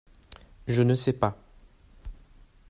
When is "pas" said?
1.13-1.37